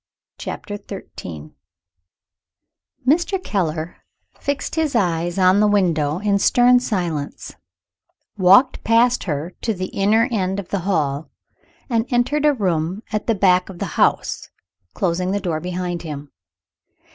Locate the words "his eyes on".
4.73-5.59